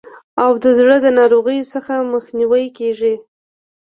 [0.43, 3.15] او د زړه د ناروغیو څخه مخنیوی کیږي.